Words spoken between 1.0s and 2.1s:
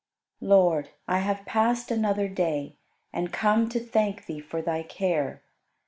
I have passed